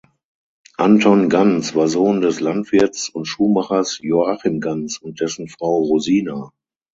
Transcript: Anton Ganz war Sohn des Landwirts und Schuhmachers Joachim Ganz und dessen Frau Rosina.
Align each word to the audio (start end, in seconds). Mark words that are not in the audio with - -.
Anton 0.77 1.29
Ganz 1.29 1.75
war 1.75 1.87
Sohn 1.87 2.21
des 2.21 2.39
Landwirts 2.39 3.07
und 3.09 3.25
Schuhmachers 3.25 3.99
Joachim 4.01 4.59
Ganz 4.59 4.97
und 4.97 5.21
dessen 5.21 5.47
Frau 5.47 5.77
Rosina. 5.83 6.49